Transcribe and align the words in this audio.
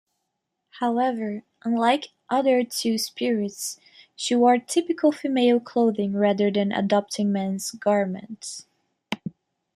However, 0.79 1.43
unlike 1.63 2.07
other 2.27 2.63
Two-Spirits, 2.63 3.79
she 4.15 4.33
wore 4.33 4.57
typical 4.57 5.11
female 5.11 5.59
clothing 5.59 6.13
rather 6.13 6.49
than 6.49 6.71
adopting 6.71 7.31
men's 7.31 7.69
garments. 7.69 8.65